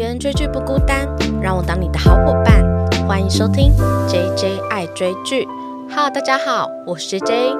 [0.00, 1.06] 个人追剧不孤单，
[1.42, 2.64] 让我当你的好伙伴。
[3.06, 3.70] 欢迎收听
[4.08, 5.46] J J 爱追剧。
[5.90, 7.52] Hello，大家好，我是 J J。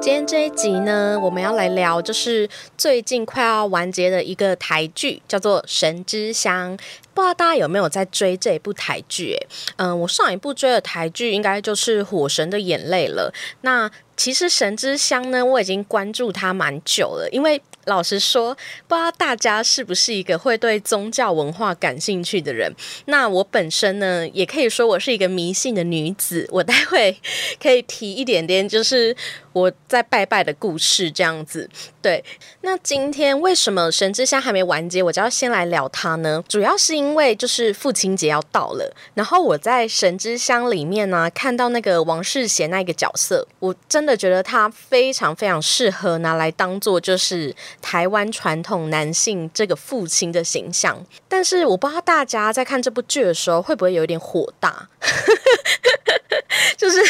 [0.00, 2.48] 今天这一集呢，我们要来聊就是
[2.78, 6.78] 最近快要完结的一个台剧，叫做《神之乡》。
[7.14, 9.36] 不知道大家有没有在追这一部台剧？
[9.74, 13.34] 嗯，我上一部追的台剧应该就是《火神的眼泪》了。
[13.62, 18.54] 那其实《神之乡》呢，我已经关注它蛮久了，因为老实说，
[18.86, 22.72] 不知道大家是不是一个会对宗教文化感兴趣的人。
[23.06, 26.48] 那我本身呢，也可以说我是一个迷信的女子。
[26.50, 27.16] 我待会
[27.60, 29.16] 可以提一点点，就是
[29.52, 31.68] 我在拜拜的故事这样子。
[32.00, 32.24] 对，
[32.62, 36.42] 那今天为什么《神之乡》还没完结，我就要先来聊它呢？
[36.48, 51.04] 主要是因为就是父亲节要到了，然后我在《神之乡》里面呢，看到那个王世贤那个角色，我真的觉得他非常非常适合拿来当做就是台湾传统男性这个父亲的形象。
[51.28, 54.88] 但是我不知道大家在看这部剧的时候会不会有一点火大，
[56.76, 57.00] 就是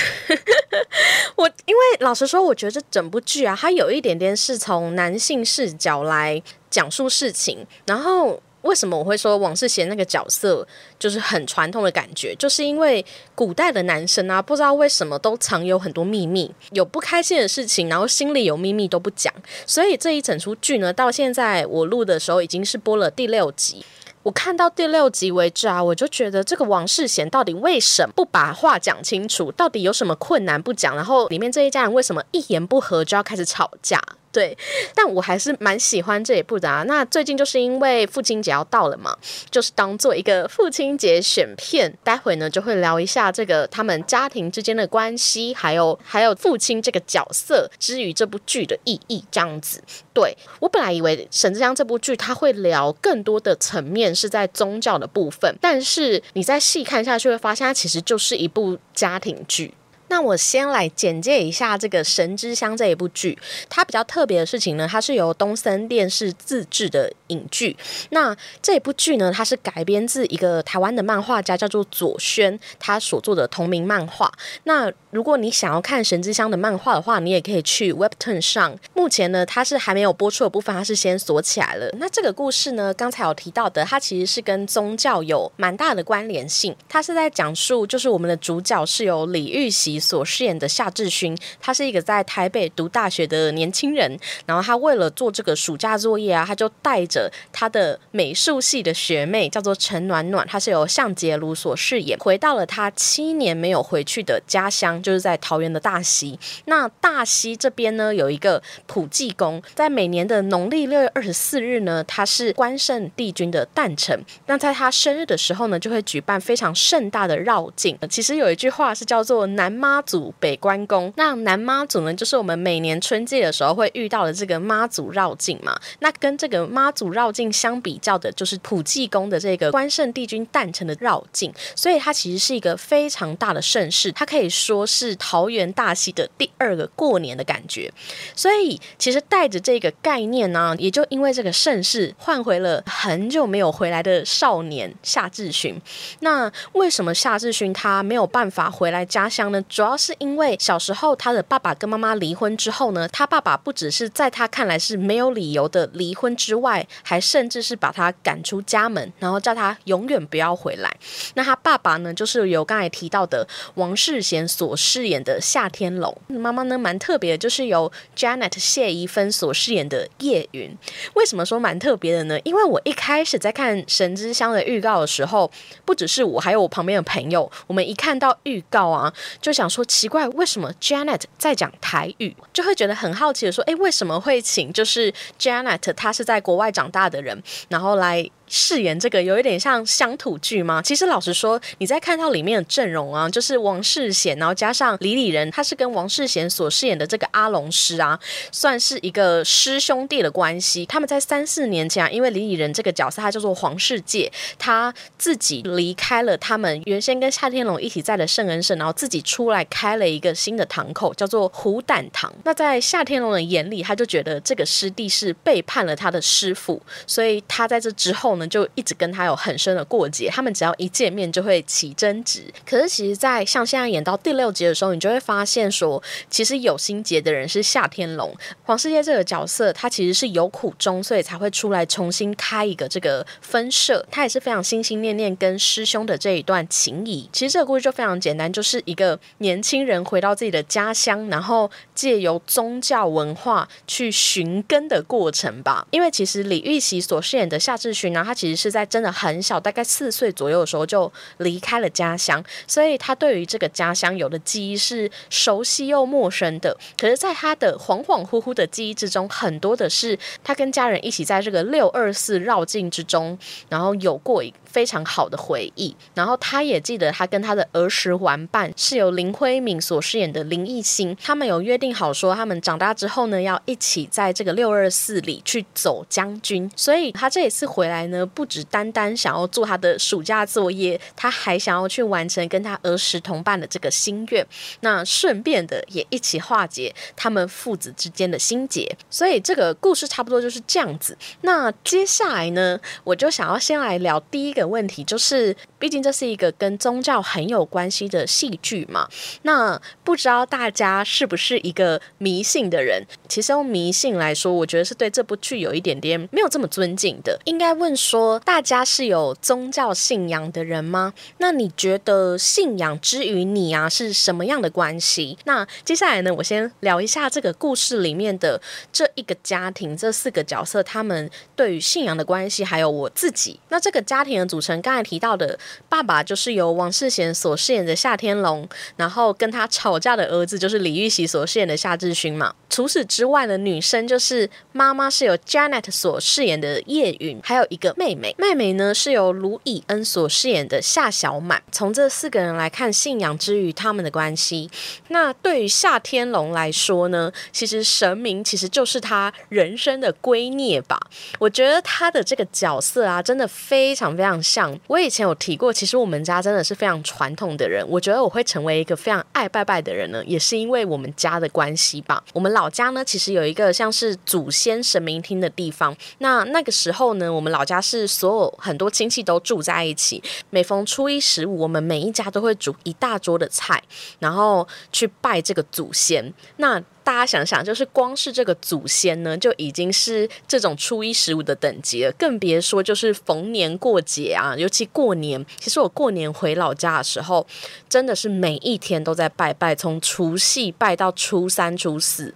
[1.37, 8.41] 我因为老实说，我觉得这整部剧啊，它有一点点是从男性视角来讲述事情，然后。
[8.63, 10.67] 为什么我会说王世贤那个角色
[10.99, 12.35] 就是很传统的感觉？
[12.37, 19.33] 就是因为古代的男生啊，不知道为什么都藏有很多秘密，有不开心的事情，然后心里有秘密都不讲。
[19.67, 23.85] 所以这一整出剧呢，到现在我录的时候已经是播了第六集。
[24.23, 29.51] 我看到第六集为止啊，我就觉得这个王世贤到底为什么不把话讲清楚？
[29.51, 30.95] 到底有什么困难不讲？
[30.95, 34.01] 然后里面这一家人为什么一言不合就要开始吵架？
[34.33, 34.57] 对，
[34.95, 36.83] 但我还是蛮喜欢这一部的啊。
[36.85, 39.15] 那最近就是因为父亲节要到了嘛，
[39.51, 49.83] 就是当做一个父亲节选片，待会呢就会聊一下这个他们家庭之间的关系，还有还有父亲这个角色之于这部剧的意义这样子。
[50.15, 59.75] 对我本来以为《沈志江》这部剧他会聊更多的层面是在宗教的部分，但是你再细看下去会发现，它其实就是一部家庭剧。
[60.13, 63.39] 那我先来简介一下这个《神之乡》这一部剧，
[63.71, 67.75] 它比较特别的事情呢，它是由东森电视自制的影剧。
[68.11, 74.31] 那这部剧呢，它是改编自一个台湾的漫画家叫做左轩他所做的同名漫画。
[74.65, 78.75] 那如果你想要看《神之乡》的漫画的话，你也可以去 Webtoon 上。
[78.95, 81.95] 目前呢，它是还没有播出的部分，它是先锁起来了。
[81.99, 86.75] 那这个故事呢，刚才有提到的，它其实是跟宗教有蛮大的关联性。
[86.89, 90.01] 它是在讲述，就是我们的主角是由李玉玺。
[90.01, 94.19] 所饰演的夏志勋，他是一个在台北读大学的年轻人。
[94.47, 106.39] 然后他为了做这个暑假作业啊，他就带着他的美术系的学妹，叫做陈暖暖，她是由向杰如所饰演，回到了他七年没有回去的家乡，就是在桃园的大溪。
[106.65, 114.19] 那大溪这边呢，有一个普济宫，在每年的农历六月二十四日呢，它是关圣帝君的诞辰。
[114.47, 117.97] 那在他生日的时候呢，就会举办非常盛大的绕境。
[118.09, 119.83] 其实有一句话是叫做“南妈”。
[119.93, 125.79] 妈祖北关公，那南妈祖呢，就是我们每年春季的时候会遇到的这个妈祖绕境嘛。
[125.99, 131.53] 那跟这个妈祖绕境相比较的，就是普济宫的这个关圣帝君诞辰的绕境。
[131.77, 137.91] 所以它其实是一个非常大的盛事，它可以说是桃园大戏的第二个过年的感觉。
[138.37, 145.81] 所以其实带着这个概念呢，也就因为这个盛世，换回了很久没有回来的少年夏志勋。
[146.21, 149.63] 那为什么夏志勋他没有办法回来家乡呢？
[149.69, 160.95] 主要是因为小时候他的爸爸跟妈妈离婚之后呢，他爸爸不只是在他看来是没有理由的离婚之外，还甚至是把他赶出家门，然后叫他永远不要回来。
[161.35, 163.47] 那他爸爸呢，就是由刚才提到的
[163.77, 170.77] 王世贤所饰演的夏天龙，妈妈呢蛮特别的，就是由 Janet 谢怡芬所饰演的叶云。
[171.15, 172.39] 为什么说蛮特别的呢？
[172.45, 175.51] 因为我一开始在看《神之乡》的预告的时候，
[175.85, 179.63] 不只是我，还有我旁边的朋友，我们一看到预告啊，就想。
[179.73, 188.29] 说奇怪，为什么 Janet 在讲台语，就会觉得很好奇的说，哎，为什么会请就是 Janet，她是在国外长大的人，然后来。
[188.55, 190.83] 饰演这个有一点像乡土剧吗？
[190.83, 198.21] 其实老实说，你在看到里面的阵容啊，就是王世贤，然后加上李李仁，他是跟王世贤所饰演的这个阿龙师啊，
[198.51, 200.85] 算是一个师兄弟的关系。
[200.85, 212.31] 他们在三四年前啊，因为李李仁这个角色他叫做黄世界，他自己离开了他们原先跟夏天龙一起在的圣恩社，然后自己出来开了一个新的堂口，叫做虎胆堂。
[212.45, 218.42] 那在夏天龙的眼里，他就觉得这个师弟是背叛了他的师傅，所以他在这之后呢。
[218.49, 222.45] 就一直跟他有很深的过节，他们只要一见面就会起争执。
[222.67, 228.35] 可是其实，在像现在演到第六集的时候，你就会发现说，其实有心结的人是夏天龙，
[228.65, 237.29] 黄世界这个角色，他其实是有苦衷，所以才会出来重新开一个这个分社，他也是非常心心念念跟师兄的这一段情谊。
[237.33, 245.87] 其实这个故事就非常简单，就是一个年轻人回到自己的家乡，然后借由宗教文化去寻根的过程吧。
[245.91, 256.75] 因为其实李玉玺所饰演的夏志勋呢，他他其实是在真的很小，大概四岁左右的时候就离开了家乡，所以他对于这个家乡有的记忆是熟悉又陌生的。
[256.99, 263.39] 可是，在他的恍恍惚惚的记忆之中，很多的是他跟家人一起在这个六二四绕境之中，
[263.69, 264.55] 然后有过一。
[264.73, 276.71] 非常好的回忆，然后他也记得他跟他的儿时玩伴是由林辉敏所饰演的林艺兴，他们有约定好说，他们长大之后呢，要一起在这个六二四里去走将军。
[276.75, 284.47] 所以他这一次回来呢，不止单单想要做他的暑假作业，他还想要去完成跟他儿时同伴的这个心愿，
[284.81, 288.97] 那顺便的也一起化解他们父子之间的心结。
[289.11, 291.15] 所以这个故事差不多就是这样子。
[291.43, 294.62] 那接下来呢，我就想要先来聊第一个。
[294.63, 299.09] 的问题就是，毕竟这是一个跟宗教很有关系的戏剧嘛。
[299.43, 303.05] 那不知道大家是不是一个迷信的人？
[303.29, 307.37] 其实用迷信来说，我觉得是对这部剧有一点点没有这么尊敬的。
[307.45, 311.13] 应该问说，大家是有宗教信仰的人吗？
[311.39, 315.37] 那你觉得信仰之于你啊是什么样的关系？
[315.45, 318.61] 那接下来呢，我先聊一下这个故事里面的
[318.93, 323.59] 这一个家庭，这四个角色他们对于信仰的关系，还有我自己。
[323.71, 325.59] 那这个家庭的组成，刚才提到的
[325.89, 332.55] 爸爸就是由王世贤所饰演的夏天龙，然后跟他吵架的儿子就是李玉玺所饰演的夏志勋嘛。
[332.69, 341.63] 除此之外的女生就是妈妈是由 Janet 所饰演的叶云，还有一个妹妹，妹妹呢是由卢以恩所饰演的夏小满。
[341.71, 344.71] 从这四个人来看，信仰之于他们的关系。
[345.09, 351.01] 那对于夏天龙来说呢，其实神明其实就是他人生的圭臬吧。
[351.39, 354.42] 我觉得他的这个角色啊，真的非常非常。
[354.43, 357.87] 像我以前有提过，其实我们家真的是非常传统的人。
[357.89, 362.23] 我觉得我会成为一个非常爱拜拜的人呢，也是因为我们家的关系吧。
[362.33, 365.97] 我们老家呢，其实有一个像是祖先神明厅的地方。
[366.19, 370.23] 那那个时候呢，我们老家是所有很多亲戚都住在一起。
[370.51, 373.83] 每逢初一十五，我们每一家都会煮一大桌的菜，
[374.19, 376.33] 然后去拜这个祖先。
[376.57, 385.45] 那大家想想，就是光是这个祖先呢，就已经是这种初一十五的等级了，更别说就是逢年过节啊，尤其过年。
[385.59, 387.47] 其实我过年回老家的时候，
[387.89, 392.35] 真的是每一天都在拜拜，从除夕拜到初三、初四，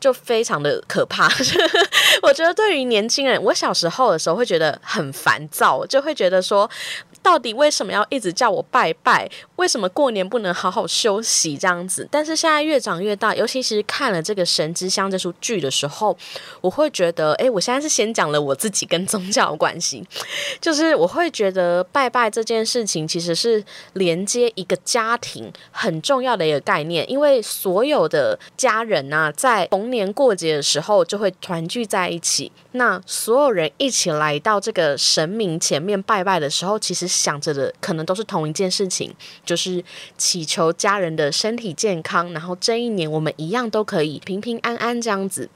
[0.00, 1.28] 就非常的可怕。
[2.22, 6.68] 我觉得对于年轻人，我小时候的时候会觉得很烦躁，就会觉得说。
[7.22, 9.28] 到底为什么要一直叫我拜拜？
[9.56, 12.08] 为什么过年不能好好休息这样子？
[12.10, 16.16] 但是现在越长越大，尤其是看了这个《神之乡》这出剧的时候，
[16.60, 20.06] 我会觉得，哎，我现在是先讲了我自己跟宗教关系，
[20.60, 23.62] 就是我会觉得拜拜这件事情其实是
[23.94, 37.07] 连接一个家庭很重要的一个概念，因为所有的家人呐，在逢年过节的时候就会团聚在一起，那所有人一起来到这个神明前面拜拜的时候，其实。
[37.08, 39.12] 想着的可能都是同一件事情，
[39.44, 39.82] 就是
[40.18, 45.48] 祈求家人的身体健康，然后这一年我们一样都可以平平安安这样子。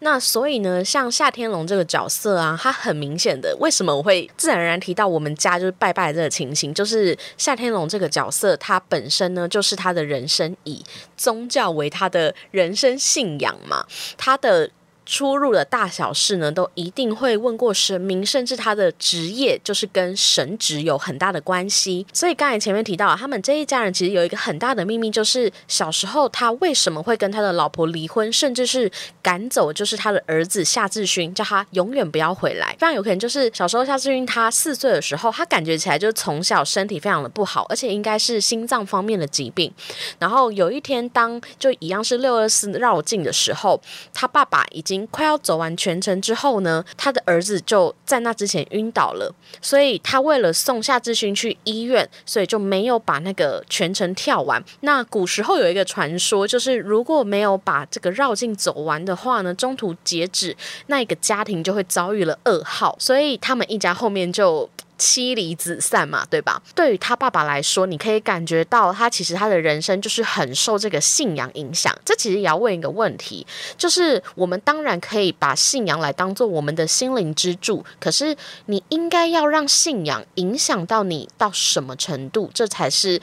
[0.00, 10.82] 那所以呢，像夏天龙这个角色啊，他很明显的，为什么我会自然而然提到我们家就是拜拜这个情形，就是夏天龙这个角色，他本身呢就是他的人生以
[11.16, 14.70] 宗教为他的人生信仰嘛，他的。
[15.12, 22.06] 出入的大小事呢，都一定会问过神明，甚至他的职业就是跟神职有很大的关系。
[22.14, 28.90] 所以刚才前面提到，他们这一家人其实有一个很大的秘密，就是小时候他为什么会跟他的老婆离婚，甚至是
[29.22, 32.70] 赶走，就是他的儿子夏志勋，叫他永远不要回来。
[32.78, 39.70] 非常有可能就是小时候夏志勋他四岁的时候，他感觉起来就是从小身体非常的不好，而且应该是心脏方面的疾病。
[40.18, 43.78] 然后有一天，当就一样是六二四绕境的时候，
[44.14, 45.01] 他爸爸已经。
[45.08, 54.62] 快要走完全程之后呢，他的儿子就在那之前晕倒了，所以他为了送夏志勋去医院，所以就没有把那个全程跳完。
[54.80, 60.56] 那古时候有一个传说，就是如果没有把这个绕境走完的话呢，中途截止，
[60.86, 64.68] 那一个家庭就会遭遇了噩耗，所以他们一家后面就。
[65.02, 66.62] 妻离子散嘛，对吧？
[66.76, 71.92] 对于他爸爸来说，你可以感觉到他其实他的人生就是很受这个信仰影响。
[72.04, 73.44] 这其实也要问一个问题，
[73.76, 83.20] 就是我们当然可以把信仰来当做我们的心灵支柱，可是你应该要让信仰影响到你到什么程度，这才是。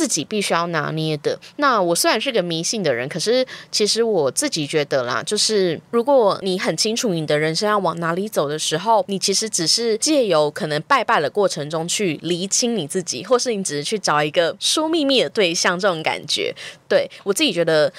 [0.00, 1.38] 自己必须要拿捏的。
[1.56, 16.54] 那我虽然是个迷信的人，可是其实我自己觉得啦，就是如果你很清楚你的人生要往哪里走的时候，你其实只是借由可能拜拜的过程中去厘清你自己，或是你只是去找一个说秘密的对象，这种感觉。
[16.88, 17.92] 对我自己觉得。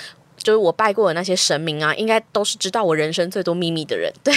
[0.43, 4.11] 就是我拜过的那些神明啊，应该都是知道我人生最多秘密的人。
[4.23, 4.33] 对，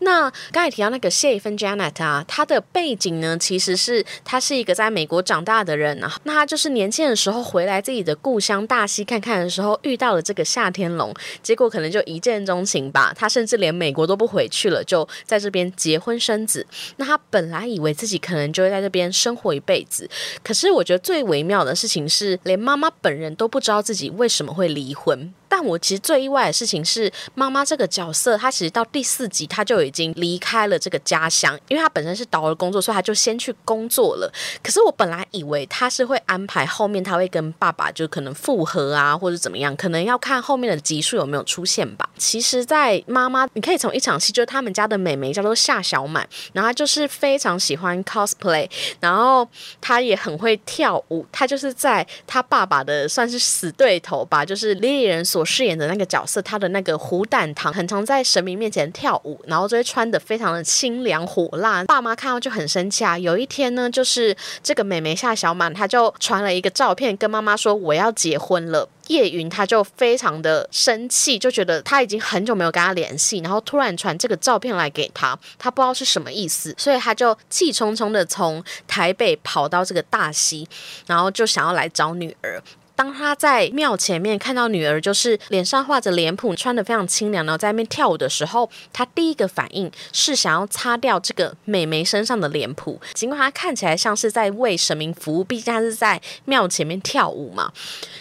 [0.00, 6.16] 那刚才提到那个谢芬 Janet 啊，她的背景呢，其实是她是一个在美国长大的人啊。
[6.24, 11.12] 那她就是年轻的时候回来自己的故乡大溪看看的时候，遇到了这个夏天龙，
[11.42, 13.12] 结果可能就一见钟情吧。
[13.16, 16.64] 她甚至连美国都不回去了，就在这边结婚生子。
[16.96, 20.08] 那她本来以为自己可能就会在这边生活一辈子，
[20.44, 24.94] 可是我觉得最微妙的事情是，连妈妈本人都不知道自己为什么会离。
[24.94, 25.32] 婚，魂。
[25.50, 34.32] 但我其实最意外的事情是，妈妈这个角色，她其实到第四集，她就已经离开了这个家乡，因为她本身是导儿工作，所以她就先去工作了。
[34.62, 42.08] 可是我本来以为她是会安排后面，她会跟爸爸就可能复合啊，或者怎么样，可能要看后面的集数有没有出现吧。
[42.16, 48.66] 其实，在妈妈，你可以从一场戏，就是他们家的美眉叫做夏小满，然后她就是非常喜欢 cosplay，
[49.00, 49.46] 然后
[49.80, 54.70] 她也很会跳舞，她就是在她爸爸的算是死对头吧，就是。
[54.80, 61.82] 猎人所我饰演的那个角色，他的那个虎胆堂很常在神明面前跳舞，然后就会穿的非常的清凉火辣。
[61.84, 63.18] 爸妈看到就很生气啊。
[63.18, 68.88] 有一天呢，就是这个美眉夏小满，她就传了一个照片跟妈妈说我要结婚了。
[69.08, 80.68] 叶云他就非常的生气，就觉得他已经很久没有跟他联系，然后突然传这个照片来给他，他不知道是什么意思，所以他就气冲冲的从台北跑到这个大溪，
[81.06, 82.62] 然后就想要来找女儿。
[83.00, 93.00] 当他在庙前面看到女儿，就是脸上画着脸谱，穿的非常清凉，然后在那边跳舞的时候，他第一个反应是想要擦掉这个美眉身上的脸谱。
[93.14, 97.72] 尽管他看起来像是在为神明服务，毕竟他是在庙前面跳舞嘛。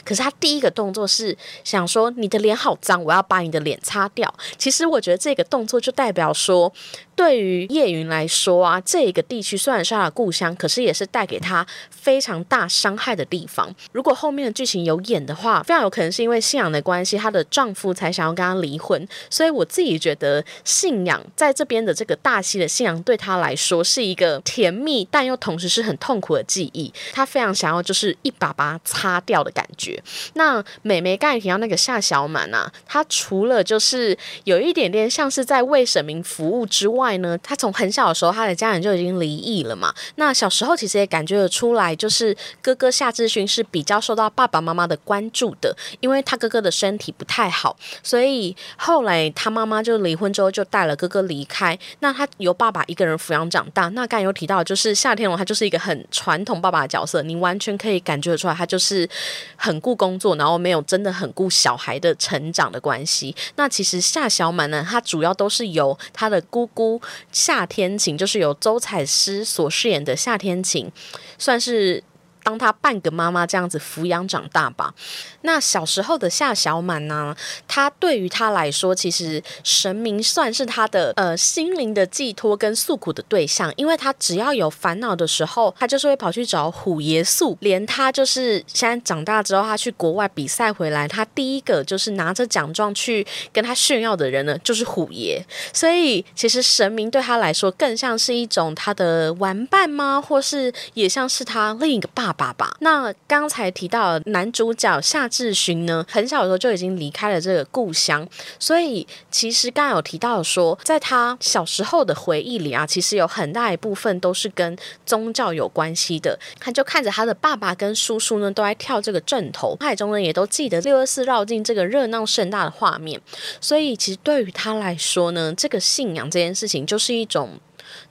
[0.06, 6.72] 可是他第一个动作是想说：“你的脸好脏，我要把你的脸擦掉。”其实我觉得这个动作就代表说。
[7.20, 13.76] 对于叶云来说啊，这个地区虽然是他的故乡，可是也是带给他非常大伤害的地方。
[13.92, 19.08] 如果后面的剧情有演的话，非常有可能是因为信仰的关系，她的丈夫才想要跟她离婚。
[19.30, 26.94] 所以我自己觉得，信仰在这边的这个大溪的信仰对她来说是一个甜蜜，但又同时是很痛苦的记忆。
[27.12, 30.02] 她非常想要就是一把把它擦掉的感觉。
[30.34, 39.94] 那美眉刚才提到那个夏小满啊，她除了就是有一点点像是在为神明服务之外，呢，她从很小的时候，她的家人就已经离异了嘛。
[40.16, 51.78] 那小时候其实也感觉得出来，就是哥哥夏志勋是比较受到爸爸妈妈的关注的，因为他哥哥的身体不太好，所以后来他妈妈就离婚之后就带了哥哥离开。
[52.00, 53.88] 那他由爸爸一个人抚养长大。
[53.90, 59.08] 那刚才有提到，就是夏天龙他就是一个很传统爸爸的角色，你完全可以感觉得出来，他就是
[59.56, 63.36] 很顾工作，然后没有真的很顾小孩的成长的关系。
[63.56, 67.02] 那其实夏小满呢，他主要都是由他的姑姑。
[67.32, 70.92] 夏天晴就是由周采诗所饰演的夏天晴，
[71.38, 72.04] 算是。
[72.44, 74.94] 当他半个妈妈这样子抚养长大吧。
[75.42, 77.36] 那小时候的夏小满呢？
[77.68, 83.72] 他对于他来说，其实神明算是他的呃心灵的寄托跟诉苦的对象。
[83.76, 87.58] 因为他只要有烦恼的时候，他就是会跑去找虎爷诉。
[87.62, 95.46] 连他就是现在长大之后，他去国外比赛回来，他第一个就是拿着奖状去跟他炫耀的人呢，就是虎爷。
[95.74, 100.22] 所以其实神明对他来说，更像是一种他的玩伴吗？
[100.22, 102.29] 或是也像是他另一个爸。
[102.34, 108.28] 爸爸，那刚才提到男主角夏志勋呢，很小的时候就已经离开了这个故乡，
[108.60, 116.38] 所以其实刚刚有提到说，在他小时候的回忆里啊，其实有很大一部分都是跟宗教有关系的。
[116.60, 123.20] 他就看着他的爸爸跟叔叔呢，都在跳这个阵头，脑海中呢也都记得六二四绕境这个热闹盛大的画面，
[123.62, 127.60] 所以其实对于他来说呢，这个信仰这件事情就是一种。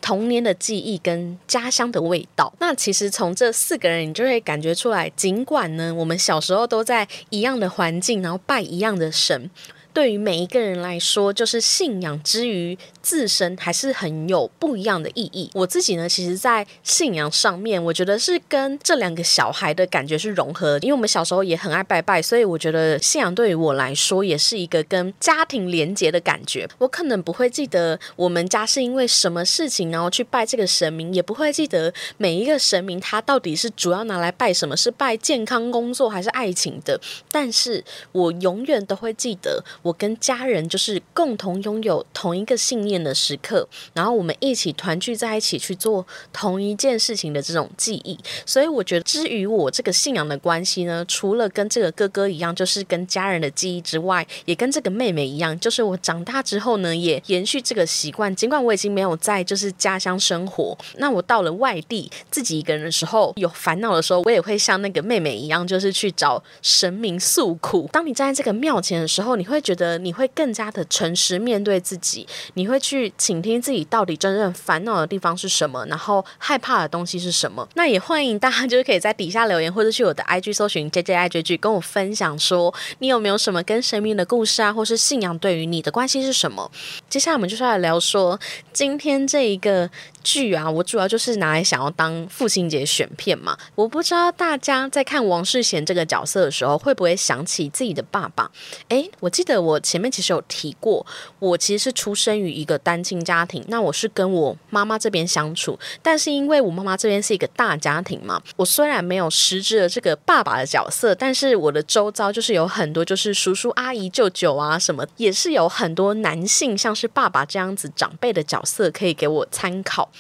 [0.01, 9.51] 童年的记忆跟家乡的味道，那其实从这四个人，你就会感觉出来，尽管呢，我们小时候都在一样的环境，然后拜一样的神。
[9.93, 15.51] 对于每一个人来说，就是信仰之于自身，还是很有不一样的意义。
[15.55, 26.69] 我自己呢，其实，在信仰上面，我觉得是跟这两个小孩的感觉是融合，因为我们小时候也很爱拜拜，所以我觉得信仰对于我来说，也是一个跟家庭连结的感觉。
[26.79, 37.01] 我可能不会记得我们家是因为什么事情，然后去拜这个神明，也不会记得每一个神明他到底是主要拿来拜什么，是拜健康、工作还是爱情的。
[37.33, 39.65] 但是我永远都会记得。
[39.83, 48.19] 我跟家人就是共同拥有同一个信念的时刻，然后我们一起团聚在一起去做同一件事情的这种记忆。
[48.45, 58.35] 所以我觉得，至于我这个信仰的关系呢，除了跟这个哥哥一样，就是跟家人的记忆之外，也跟这个妹妹一样，就是我长大之后呢，也延续这个习惯。
[58.35, 67.89] 尽管我已经没有在就是家乡生活，那我到了外地自己一个人的时候，有烦恼的时候，我也会像那个妹妹一样，就是去找神明诉苦。
[67.93, 69.63] 当你站在这个庙前的时候，你会。
[69.69, 77.69] 觉得你会更加的诚实面对自己，你会去倾听自己到底真正烦恼的地方是什么，然后害怕的东西是什么。
[77.75, 86.71] 那也欢迎大家就是可以在底下留言，或者去我的 IG 搜寻 J J I J G，跟我分享说你有没有什么跟神明的故事啊，或是信仰对于你的关系是什么。
[87.11, 88.41] 接下来我们就是来聊说
[88.73, 89.91] 今天这一个。
[90.31, 93.57] 剧啊，我主要就是拿来想要当父亲节选片嘛。
[93.75, 98.51] 我不知道大家在看王世贤这个角色的时候，会不会想起自己的爸爸？
[98.91, 101.07] 诶，我记得我前面其实有提过，
[101.39, 103.65] 我其实是出生于一个单亲家庭。
[103.69, 120.11] 那我是跟我妈妈这边相处，但是因为我妈妈这边是一个大家庭嘛，我虽然没有实质的这个爸爸的角色，但是我的周遭就是有很多就是叔叔阿姨舅舅啊什么，也是有很多男性像是爸爸这样子长辈的角色可以给我参考。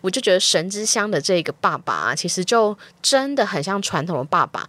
[0.00, 4.68] 我就觉得神之乡的这个爸爸啊，其实就真的很像传统的爸爸。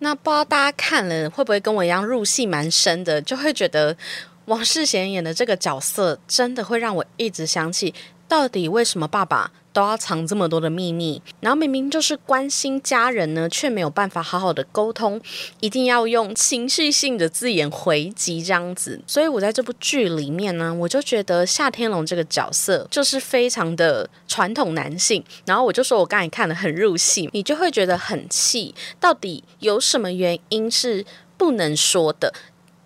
[0.00, 3.96] 那不知道大家看了会不会跟我一样入戏蛮深的，就会觉得
[4.44, 7.92] 王世贤演的这个角色真的会让我一直想起，
[8.28, 9.50] 到底为什么爸爸？
[9.78, 15.20] 都要藏这么多的秘密，然后明明就是关心家人呢，却没有办法好好的沟通，
[15.60, 19.00] 一定要用情绪性的字眼回击这样子。
[19.06, 25.22] 所以我在这部剧里面呢，我就觉得夏天龙这个角色就是非常的传统男性。
[25.46, 28.74] 然后我就说我刚才看的很入戏，你就会觉得很气。
[28.98, 31.06] 到底有什么原因是
[31.36, 32.34] 不能说的？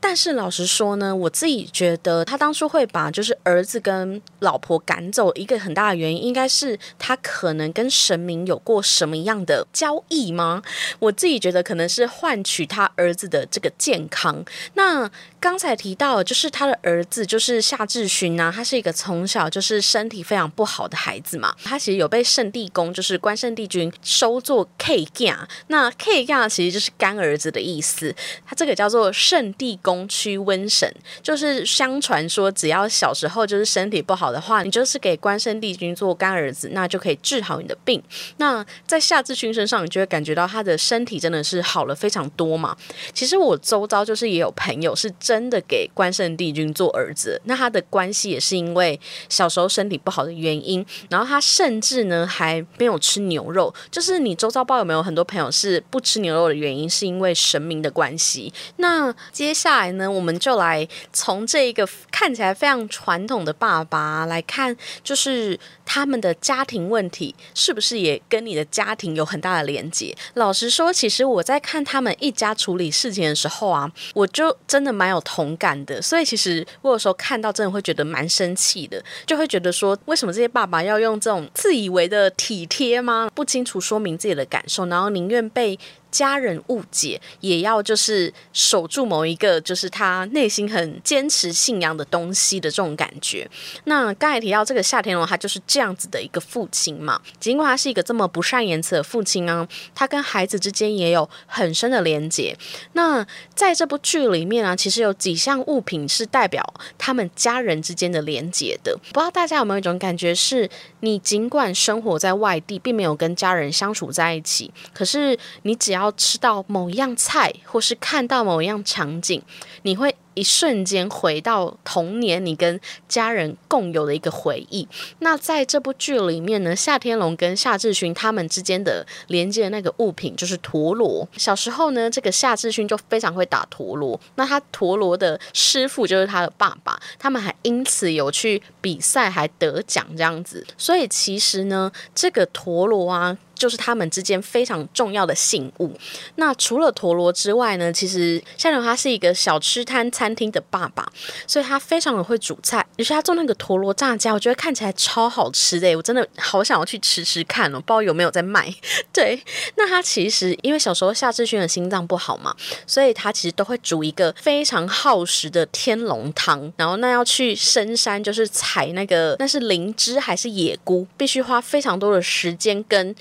[0.04, 10.61] 但是老实说呢，我自己觉得他当初会把就是儿子跟老婆赶走，一个很大的原因应该是他可能跟神明有过什么样的交易吗？
[10.99, 14.44] 我自己觉得可能是换取他儿子的这个健康。
[14.75, 15.09] 那
[15.42, 28.14] 刚才提到就是他的儿子就是夏志勋啊，他是一个从小就是身体非常不好的孩子嘛，他其实有被圣地公就是关圣帝君收作 K 家，那 K 家其实就是干儿子的意思，
[28.46, 30.09] 他这个叫做圣地公。
[30.12, 38.02] 驱瘟神就是相传说，只要小时候就是身体不好的话，你就是给关圣帝君做干儿子，那就可以治好你的病。
[38.37, 42.76] 那在夏志勋身上，你就会感觉到他的身体真的是好了非常多嘛。
[43.14, 53.75] 其实我周遭就是也有朋友是真真的给关圣帝君做儿子，那他的关系也是因为小时候身体不好的原因，然后他甚至呢还没有吃牛肉。
[53.90, 58.53] 就是你周遭包有没有很多朋友是不吃牛肉的原因，是因为神明的关系？
[58.77, 59.73] 那接下。
[59.73, 65.59] 来呢，我们就来从这一个看起来非常传统的爸爸来看，就是
[65.94, 70.16] 他们的家庭问题是不是也跟你的家庭有很大的连接？
[70.33, 76.00] 老实说，其实我在看他们一家处理事情的时候啊，我就真的蛮有同感的。
[76.00, 83.28] 所以其实我有时候看到，真的会觉得蛮生气的，就会觉得说，为什么这些爸爸要用这种自以为的体贴吗？
[83.35, 85.78] 不清楚说明自己的感受，然后宁愿被。
[86.12, 93.51] 家人误解，也要就是守住某一个，就是他内心很坚持信仰的东西的这种感觉。
[93.85, 97.20] 那刚才提到这个夏天龙，他就是这样子的一个父亲嘛。
[97.40, 102.57] 尽管他是一个这么不善言辞的父亲啊，他跟孩子之间也有很深的连结。
[102.92, 106.62] 那在这部剧里面啊，其实有几项物品是代表
[106.98, 108.94] 他们家人之间的连结的。
[109.12, 110.68] 不知道大家有没有一种感觉，是
[111.01, 119.40] 你尽管生活在外地，并没有跟家人相处在一起，可是你只要要吃到某一样菜，或是看到某一样场景，
[119.82, 120.14] 你会。
[120.35, 124.88] 一瞬间回到童年，你跟家人共有的一个回忆。
[125.18, 131.29] 那在这部剧里面呢，夏天龙跟夏志勋他们之间的连接的那个物品就是陀螺。
[131.37, 140.66] 小时候呢，这个夏志勋就非常会打陀螺，那他陀螺的师傅就是他的爸爸，他们还因此有去比赛，还得奖这样子。
[140.79, 145.92] 所以其实呢，这个陀螺啊，就是他们之间非常重要的信物。
[146.37, 150.11] 那除了陀螺之外呢，其实夏天龙他是一个小吃摊。
[150.22, 151.04] 餐厅的爸爸，
[151.48, 158.72] 所以他非常的会煮菜，尤其他做那个陀螺炸酱，我觉得看起来超好吃的，我真的好想要去吃吃看哦，不知道有没有在卖。
[159.12, 159.42] 对，
[159.74, 162.54] 那他其实因为小时候夏志勋的心脏不好嘛，
[162.87, 173.12] 所以他其实都会煮一个非常耗时的天龙汤，然后那要去深山，就是采那个那是灵芝还是野菇，必须花非常多的时间跟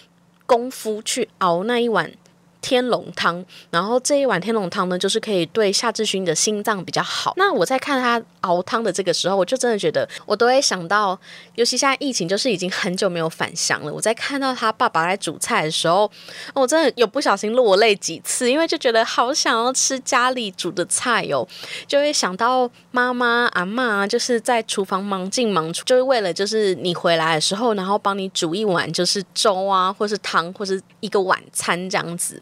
[0.46, 2.12] 功夫去熬那一碗。
[2.62, 7.34] 天龙汤，然后这一碗天龙汤呢，就是可以对夏志勋的心脏比较好。
[7.36, 11.20] 那我在看他熬汤的这个时候，我就真的觉得，我都会想到，
[11.56, 13.92] 尤其现在疫情，就是已经很久没有返乡了。
[13.92, 16.10] 我在看到他爸爸在煮菜的时候，
[16.54, 21.48] 我真的有不小心落泪几次，因为就觉得好想要吃家里煮的菜哦，
[21.88, 32.42] 就会想到妈妈阿妈就是在厨房忙进忙出，就是为了就是你回来的时候，然后帮你煮一碗就是粥啊，或是汤，或是一个晚餐这样子。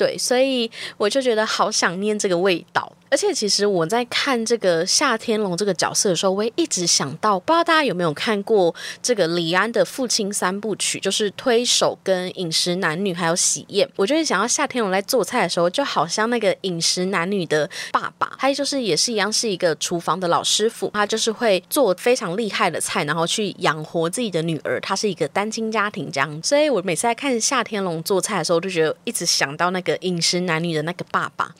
[0.00, 2.90] 对，所以我就觉得好想念这个味道。
[3.10, 13.86] 而且其实我在看这个夏天龙这个角色的时候，我也一直想到，不知道大家有没有看过这个李安的父亲三部曲，就是推手、跟饮食男女还有喜宴。
[13.96, 24.80] 我就是想要夏天龙在做菜的时候，就好像那个饮食男女的爸爸，他就是也是一样是一个厨房的老师傅，他就是会做非常厉害的菜，然后去养活自己的女儿。
[24.80, 31.54] 他是一个单亲家庭这样，所以我每次在看夏天龙做菜的时候，就觉得一直想到那个饮食男女的那个爸爸。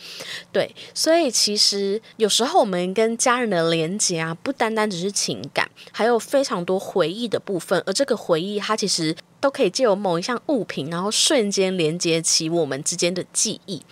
[0.53, 1.31] 对，所以。
[1.41, 7.83] 其实有时候我们跟家人的连接啊，不单单只是情感，还有非常多回忆的部分。
[7.87, 13.83] 而这个回忆，它其实都可以借由某一项物品，然后瞬间连接起我们之间的记忆。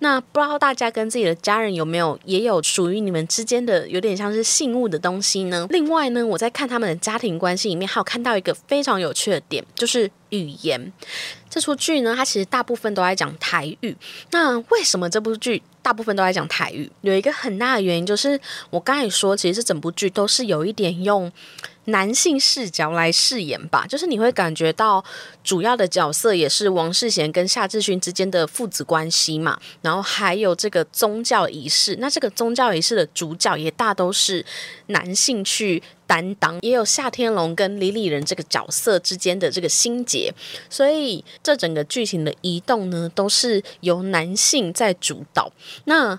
[0.00, 5.66] 那不知道大家跟自己的家人有没有也有属于你们之间的有点像是信物的东西呢？
[5.70, 10.92] 另外呢，我在看他们的家庭关系里面，还有看到一个非常有趣的点，就是语言。
[11.48, 13.96] 这出剧呢，它其实大部分都在讲台语。
[14.30, 15.62] 那为什么这部剧？
[15.80, 18.40] 大部分都在讲台语，有一个很大的原因就是
[18.70, 21.30] 我刚才说，其实整部剧都是有一点用
[21.86, 25.04] 男性视角来饰演吧，就是你会感觉到
[25.42, 34.44] 主要的角色也是王世贤跟夏志勋之间的父子关系嘛，然后还有这个宗教仪式，那这个宗教仪式的主角也大都是
[34.86, 35.82] 男性去。
[36.08, 40.32] 担当也有夏天龙跟李李仁这个角色之间的这个心结，
[40.70, 45.52] 所以这整个剧情的移动呢，都是由男性在主导。
[45.86, 46.16] 那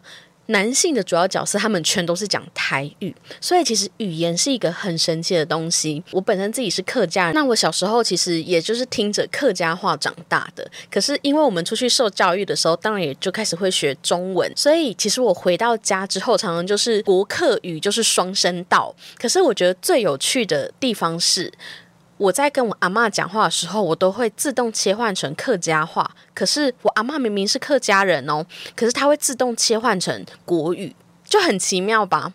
[0.48, 6.04] 男性的主要角色，他们全都是讲台语，所以其实语言是一个很神奇的东西。
[6.12, 10.70] 我本身自己是客家人，那我小时候其实也就是听着客家话长大的。
[10.90, 18.96] 可是因为我们出去受教育的时候，当然也就开始会学中文，所以其实我回到家之后，常常就是国客语就是双声道。
[19.18, 21.52] 可是我觉得最有趣的地方是。
[22.18, 26.10] 我在跟我阿妈讲话的时候，我都会自动切换成客家话。
[26.34, 32.34] 可是我阿妈明明是客家人哦，可是她会自动切换成国语，就很奇妙吧。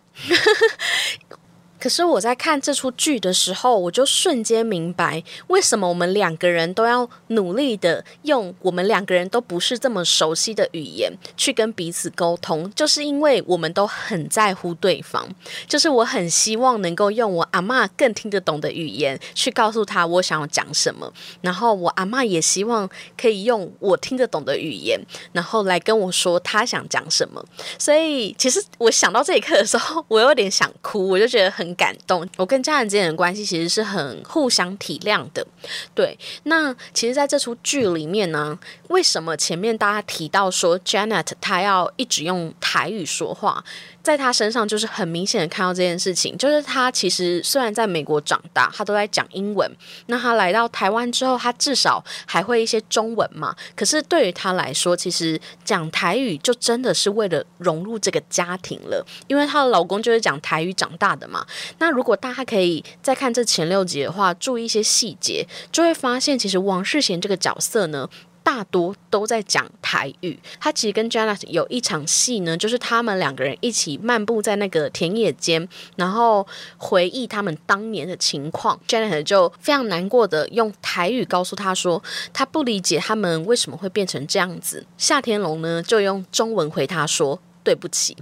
[1.83, 15.27] 可是我在看这出剧的时候，我就瞬间明白，为什么我们两个人都要努力的用我们两个人都不是这么熟悉的语言去跟彼此沟通，就是因为我们都很在乎对方。
[15.67, 24.97] 就是我很希望能够用我阿妈更听得懂的语言去告诉他我想要讲什么，然后我阿妈也希望可以用我听得懂的语言，
[25.33, 27.43] 然后来跟我说他想讲什么。
[27.77, 31.72] 所以，其实我想到这一刻的时候，我有点想哭，我就觉得很。
[31.75, 35.45] 感动，我跟家人之间的关系其实是很互相体谅的。
[35.93, 38.57] 对，那其实在这出剧里面呢，
[38.89, 43.63] 为什么前面大家提到说 Janet 她要一直用台语说话？
[44.01, 49.71] 在他身上就是很明显的看到这件事情，就是他其实虽然在美国长大，他都在讲英文。
[50.07, 53.55] 那他来到台湾之后，他至少还会一些中文嘛。
[53.77, 61.47] 可是对于他来说，其实讲台语就真的是为了融入这个家庭了，因为她的老公就是讲台语长大的嘛。
[61.79, 68.09] 那如果大家可以再看这前六集的话，注意一些细节，就会发现其实王世贤这个角色呢。
[68.45, 70.37] 大多都在讲台语。
[70.59, 76.45] 他其实跟 Janet 有一场戏呢，就是他们两个人一起漫步在那个田野间，然后
[76.77, 78.77] 回忆他们当年的情况。
[78.85, 84.85] Janet 就非常难过的用台语告诉他说，他不理解他们为什么会变成这样子。
[84.97, 87.39] 夏天龙呢，就用中文回他说。
[87.63, 88.15] 对不起，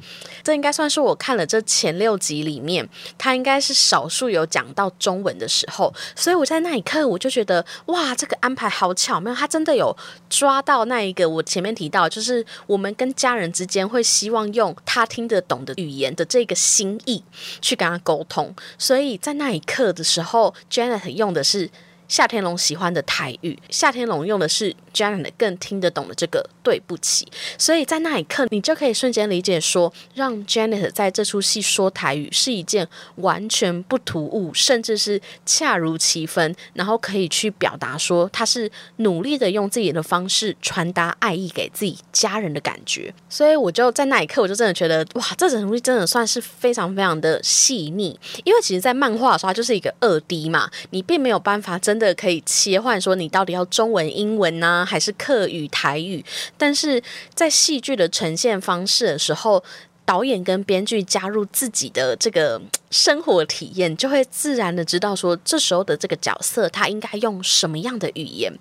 [0.43, 9.95] 这应该算是我看了这前六集里面，他应该是少数有讲到中文的时候，所以我在那一刻我就觉得，哇，这个安排好巧妙，他真的有
[10.30, 17.23] 抓到那一个我前面提到，就是我们跟家人之间会希望用他听得懂的语言的这个心意
[17.62, 21.69] 去跟他沟通，所以在那一刻的时候，Janet 用的是。
[22.12, 27.26] 夏天龙喜欢的台语，夏天龙用的是 Janet 更听得懂的这个对不起，
[27.58, 43.13] 所以在那一刻，你就可以瞬间理解说，让 Janet 在这出戏说台语是一件完全不突兀，甚至是恰如其分，然后可以去表达说他是努力的用自己的方式传达爱意给自己家人的感觉。
[43.30, 56.24] 所以我就在那一刻，我就真的觉得，哇，这整出戏真的算是非常非常的细腻，因为其实，在漫画的时候，它就是一个二 D 嘛，你并没有办法真的可以切换说你到底要中文、英文呢，还是客语、台语，
[56.58, 57.02] 但是
[57.34, 59.64] 在戏剧的呈现方式的时候。
[60.04, 62.60] 导演跟编剧加入自己的这个
[62.91, 68.54] 生活体验，就会自然的知道说，这时候的这个角色他应该用什么样的语言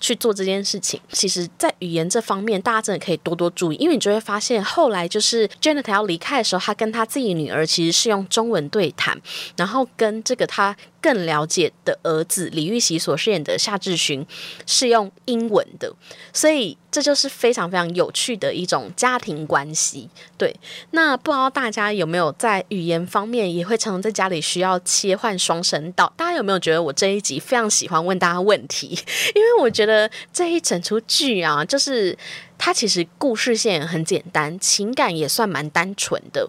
[0.00, 1.00] 去做这件事情。
[1.12, 9.18] 其实，在语言这方面，大家真的可以多多注意，因为你就会发现，后来就是 Janet 要离开的时候，他跟他自己女儿其实是用中文对谈，
[9.56, 14.26] 然后跟这个他更了解的儿子李玉玺所饰演的夏志勋
[14.66, 15.94] 是用英文的，
[16.32, 20.10] 所以这就是非常非常有趣的一种家庭关系。
[20.36, 20.54] 对，
[20.90, 26.12] 那不知道大家有没有在语言方面也会常常在家里需要切换双声道？
[26.16, 28.88] 大家有没有觉得我这一集非常喜欢问大家问题？
[29.34, 32.16] 因为我觉得这一整出剧啊，就是
[32.56, 36.48] 它其实故事线很简单，情感也算蛮单纯的，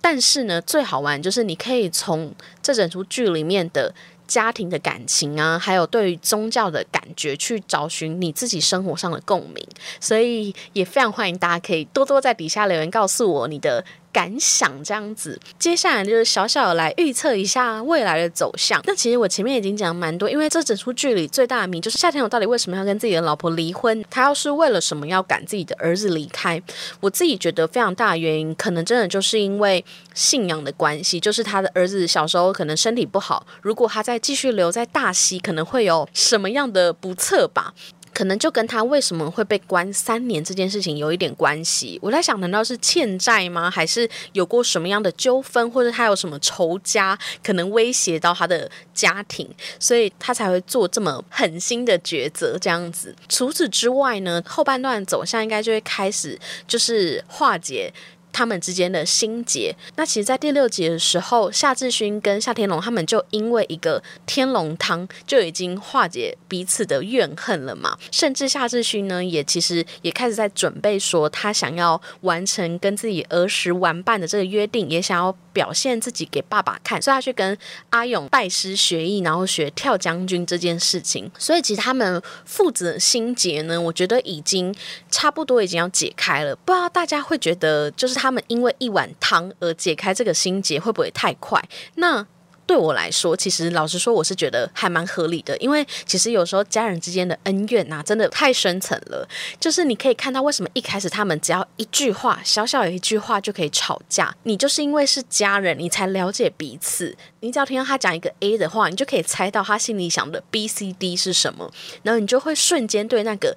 [0.00, 3.94] 但是呢，最好玩就是你可以从这整出剧里面的。
[4.26, 9.64] 家庭的感情啊，还有对于宗教的感觉，去找寻你自己生活上的共鸣，
[10.00, 13.84] 所以也非常欢迎大家可以多多在底下留言告诉我你的。
[14.16, 18.80] 感想这样子，接下来就是小小来预测一下未来的走向。
[18.86, 24.02] 那其实我前面已经讲蛮多，因为这整出剧里最大的谜就是夏天勇到底为什么要跟自己的老婆离婚？
[24.08, 26.58] 他要是为了什么要赶自己的儿子离开？
[27.00, 37.74] 我自己觉得非常大的原因，可能真的就是因为信仰的关系，就是他的儿子小时候可能身体不好，如果他再继续留在大溪，可能会有什么样的不测吧。
[38.16, 41.98] 可能就跟他为什么会被关三年这件事情有一点关系。
[42.00, 43.70] 我在想，难道是欠债吗？
[43.70, 49.46] 还是有过什么样的纠纷，或者他有什么仇家，可能威胁到他的家庭，
[49.78, 53.14] 所以他才会做这么狠心的抉择这样子。
[53.28, 57.92] 除此之外呢，后半段走向应该就会开始就是化解。
[58.36, 59.74] 他们之间的心结。
[59.96, 67.96] 那其实，在第六集的时候，夏志勋跟夏天龙他们就因为一个天龙汤就已经化解彼此的怨恨了嘛。
[68.12, 77.58] 甚至夏志勋呢，也其实也开始在准备说，他想要完成跟自己儿时玩伴的这个约定，也想要表现自己给爸爸看，所以他去跟
[77.90, 81.28] 阿勇拜师学艺，然后学跳将军这件事情。
[81.36, 84.72] 所以其实他们父子的心结呢，我觉得已经
[85.10, 86.54] 差不多已经要解开了。
[86.54, 88.30] 不知道大家会觉得，就是他。
[88.30, 91.58] 们因为一碗汤而解开这个心结，会不会太快？
[91.94, 92.26] 那
[92.66, 95.56] 对我来说，其实老实说，我是觉得还蛮合理的。
[95.58, 99.26] 因为其实有时候家人之间的恩怨呐，真的太深层了。
[99.60, 104.34] 就是你可以看到，为什么一开始他们只要一句话，小小一句话就可以吵架。
[104.42, 107.16] 你就是因为是家人，你才了解彼此。
[107.40, 113.56] 你只要听到他讲一个 A 的话，你就可以猜到他心里想的 B、C、D 是什么，然后你就会瞬间对那个。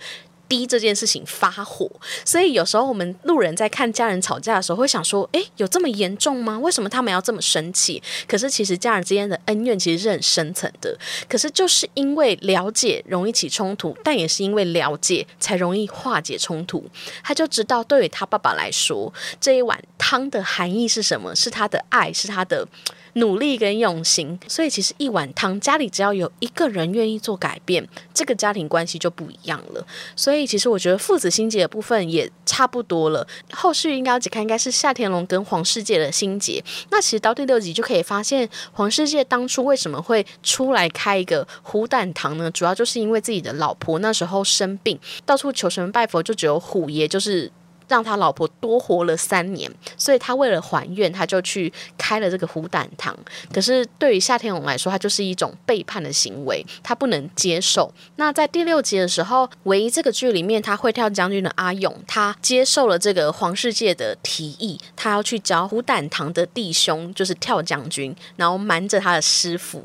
[0.49, 1.89] 低这件事情发火，
[2.25, 6.57] 所以有时候我们路人在看家人吵架的时候，会想说：“诶，有这么严重吗？
[6.59, 10.97] 为什么他们要这么生气？”可是其实家人之间的恩怨其实是很深层的。
[11.29, 16.83] 可是就是因为了解容易起冲突，但也是因为了解才容易化解冲突。
[17.23, 21.35] 他就知道，对于他爸爸来说，这一碗汤的含义是什么？
[21.35, 22.67] 是他的爱，是他的。
[23.13, 29.85] 努力跟用心，所以其实一碗汤，家里只要有一个人愿意做改变，这个家庭关系就不一样了。
[30.15, 33.27] 所以其实我觉得父子心结的部分也差不多了。
[33.51, 36.63] 后续应该要解开，应该是夏天龙跟黄世界的心结。
[36.91, 42.49] 那其实到第六集就可以发现，黄世界当初为什么会出来开一个虎胆堂呢？
[42.51, 47.51] 主要就是因为自己的老婆那时候生病，到处求神拜佛，就只有虎爷就是。
[47.89, 53.17] 让他老婆多活了三年，所以他为了还愿，他就去开了这个虎胆堂。
[53.51, 57.91] 可是对于夏天龙来说，他就是一种背叛的行为，他不能接受。
[58.17, 69.83] 那在第六集的时候，唯一这个剧里面他会跳将军的阿勇，他接受了这个黄世界的提议，他要去教虎胆堂的弟兄，就是跳将军，然后瞒着他的师傅。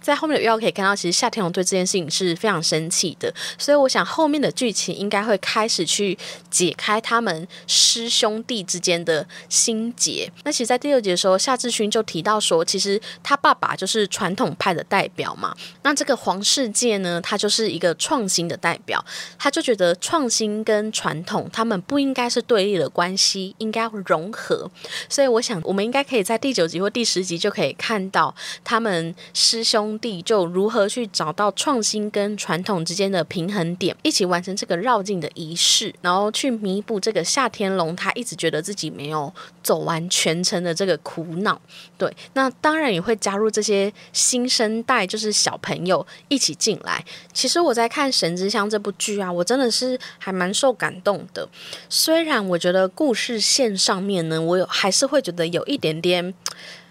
[0.00, 6.18] 在后面的预告可以看到，其实夏天龙对这件事情是非常生气的，所以我想后面的剧情应该会开始去
[6.50, 7.43] 解开他们。
[7.66, 10.30] 师兄弟之间的心结。
[10.44, 15.54] 那其实，在第六节的时候，夏志勋就提到说，其实他爸爸就是传统派的代表嘛。
[15.82, 19.04] 那这个黄世界呢，他就是一个创新的代表，
[19.38, 24.70] 他就觉得创新跟传统他们不应该是对立的关系，应该要融合。
[25.08, 41.60] 所以，我想我们应该可以在第九集或第十集就可以看到他们师兄弟就如何去找到创新跟传统之间的平衡点，一起完成这个绕境的仪式，然后去弥补这个夏天龙他一直觉得自己没有走完全程的这个苦恼。
[41.98, 47.04] 对，那当然也会加入这些新生代，就是小朋友一起进来。
[47.32, 51.48] 其实我在看《神之乡》这部剧啊，我真的是还蛮受感动的。
[51.88, 56.32] 虽然我觉得故事线上面呢，我有还是会觉得有一点点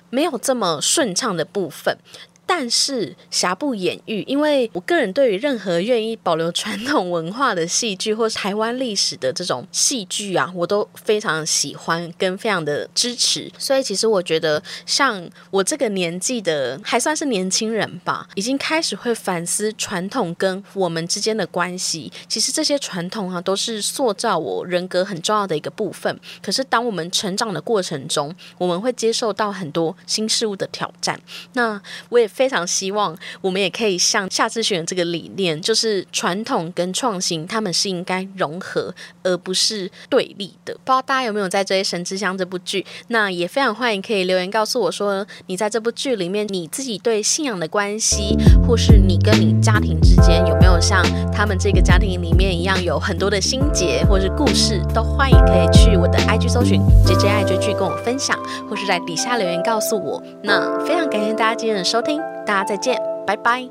[0.10, 1.98] 没有这么顺畅的部分。
[2.46, 13.50] 但是瑕不掩瑜，因为我个人对于任何愿意保留传统文化的戏剧，或是台湾历史的这种戏剧啊，我都非常喜欢，跟非常的支持。
[13.58, 22.12] 所以其实我觉得，像我这个年纪的，还算是年轻人吧，已经开始会反思传统跟我们之间的关系。
[22.28, 26.20] 其实这些传统啊，都是塑造我人格很重要的一个部分。
[26.42, 31.20] 可是当我们成长的过程中，我们会接受到很多新事物的挑战。
[31.54, 32.30] 那我也。
[32.34, 40.74] 非常希望我们也可以像夏志选这个理念，就是传统跟创新，他们是应该融合，而不是对立的。
[40.74, 42.84] 不知道大家有没有在追《神之乡》这部剧？
[43.10, 48.36] 那也非常欢迎可以留言告诉我说，你在这部剧里面你自己对信仰的关系，
[48.68, 58.38] 或是你跟你家庭之间有没有像他们这个家庭里面一样有很多的心结，或是故事，都欢迎可以去我的 IG 搜寻 JJ 爱追剧跟我分享，
[58.70, 60.24] 或是在底下留言告诉我。
[60.42, 62.23] 那非常感谢大家今天的收听。
[62.46, 63.68] 大家再见，拜拜。